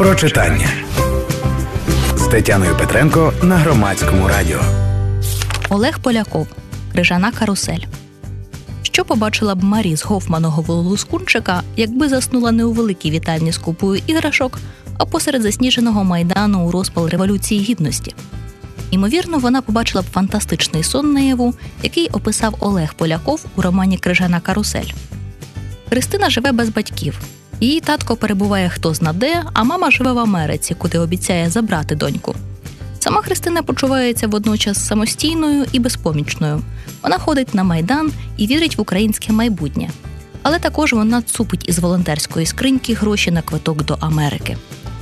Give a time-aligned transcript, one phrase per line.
[0.00, 0.68] про читання
[2.16, 4.60] з Тетяною Петренко на громадському радіо.
[5.68, 6.46] Олег Поляков
[6.92, 7.80] Крижана карусель.
[8.82, 14.02] Що побачила б Марі з Гофманового лускунчика, якби заснула не у великій вітальні з купою
[14.06, 14.58] іграшок,
[14.98, 18.14] а посеред засніженого майдану у розпал Революції Гідності?
[18.90, 24.92] Ймовірно, вона побачила б фантастичний сон наяву, який описав Олег Поляков у романі Крижана Карусель.
[25.88, 27.20] Христина живе без батьків.
[27.60, 32.34] Її татко перебуває хто зна де, а мама живе в Америці, куди обіцяє забрати доньку.
[32.98, 36.62] Сама Христина почувається водночас самостійною і безпомічною.
[37.02, 39.90] Вона ходить на майдан і вірить в українське майбутнє.
[40.42, 44.56] Але також вона цупить із волонтерської скриньки гроші на квиток до Америки.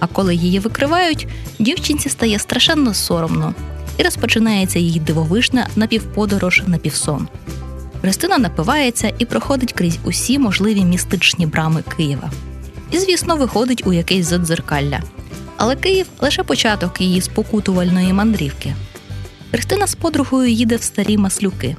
[0.00, 1.26] А коли її викривають,
[1.58, 3.54] дівчинці стає страшенно соромно
[3.98, 7.28] і розпочинається її дивовижна напівподорож на півсон.
[8.04, 12.30] Христина напивається і проходить крізь усі можливі містичні брами Києва.
[12.90, 15.02] І, звісно, виходить у якесь задзеркалля.
[15.56, 18.74] Але Київ лише початок її спокутувальної мандрівки.
[19.50, 21.76] Христина з подругою їде в старі маслюки.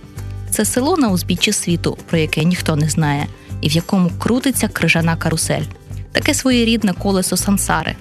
[0.49, 3.27] Це село на узбіччі світу, про яке ніхто не знає,
[3.61, 5.65] і в якому крутиться крижана карусель,
[6.11, 7.95] таке своєрідне колесо сансари,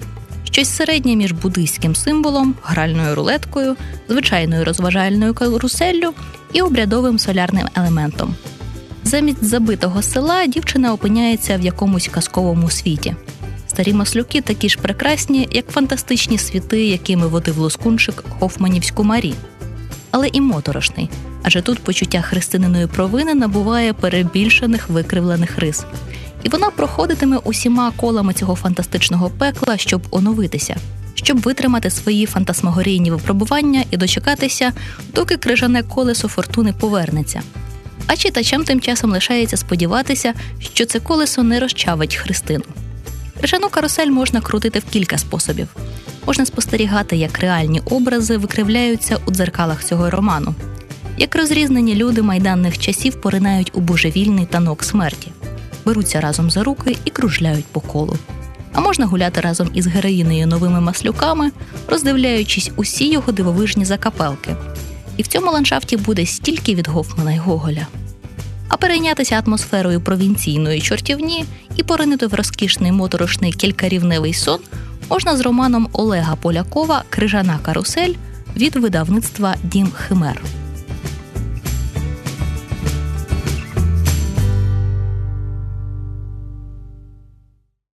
[0.55, 3.75] щось середнє між буддийським символом, гральною рулеткою,
[4.09, 6.13] звичайною розважальною каруселлю
[6.53, 8.35] і обрядовим солярним елементом.
[9.03, 13.15] Замість забитого села дівчина опиняється в якомусь казковому світі.
[13.67, 19.33] Старі маслюки такі ж прекрасні, як фантастичні світи, якими водив лоскунчик Хофманівську Марі.
[20.11, 21.09] Але і моторошний,
[21.43, 25.85] адже тут почуття христининої провини набуває перебільшених викривлених рис.
[26.45, 30.75] І вона проходитиме усіма колами цього фантастичного пекла, щоб оновитися,
[31.15, 34.73] щоб витримати свої фантасмагорійні випробування і дочекатися,
[35.13, 37.41] доки крижане колесо фортуни повернеться.
[38.07, 42.63] А читачам тим часом лишається сподіватися, що це колесо не розчавить Христину.
[43.39, 45.67] Крижану карусель можна крутити в кілька способів.
[46.27, 50.55] Можна спостерігати, як реальні образи викривляються у дзеркалах цього роману,
[51.17, 55.31] як розрізнені люди майданних часів поринають у божевільний танок смерті,
[55.85, 58.17] беруться разом за руки і кружляють по колу.
[58.73, 61.51] А можна гуляти разом із героїнею новими маслюками,
[61.87, 64.55] роздивляючись усі його дивовижні закапелки.
[65.17, 67.87] І в цьому ландшафті буде стільки від Гофмана й Гоголя.
[68.67, 74.59] А перейнятися атмосферою провінційної чортівні і поринити в розкішний моторошний кількарівневий сон
[75.09, 78.13] можна з романом Олега Полякова Крижана карусель
[78.55, 80.41] від видавництва Дім Химер.